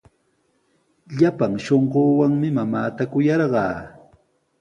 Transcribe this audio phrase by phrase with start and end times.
[1.17, 3.75] Llapan shunquuwanmi mamaata kuyarqaa.